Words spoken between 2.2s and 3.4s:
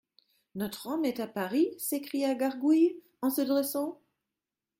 Gargouille, en